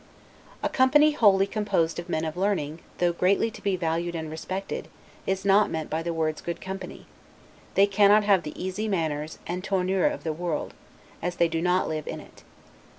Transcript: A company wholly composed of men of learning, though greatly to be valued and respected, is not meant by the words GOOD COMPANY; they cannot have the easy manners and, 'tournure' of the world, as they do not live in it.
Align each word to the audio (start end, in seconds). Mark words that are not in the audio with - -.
A 0.63 0.67
company 0.67 1.11
wholly 1.11 1.45
composed 1.45 1.99
of 1.99 2.09
men 2.09 2.25
of 2.25 2.35
learning, 2.35 2.79
though 2.97 3.13
greatly 3.13 3.51
to 3.51 3.61
be 3.61 3.75
valued 3.75 4.15
and 4.15 4.31
respected, 4.31 4.87
is 5.27 5.45
not 5.45 5.69
meant 5.69 5.91
by 5.91 6.01
the 6.01 6.11
words 6.11 6.41
GOOD 6.41 6.59
COMPANY; 6.59 7.05
they 7.75 7.85
cannot 7.85 8.23
have 8.23 8.41
the 8.41 8.59
easy 8.59 8.87
manners 8.87 9.37
and, 9.45 9.63
'tournure' 9.63 10.07
of 10.11 10.23
the 10.23 10.33
world, 10.33 10.73
as 11.21 11.35
they 11.35 11.47
do 11.47 11.61
not 11.61 11.87
live 11.87 12.07
in 12.07 12.19
it. 12.19 12.41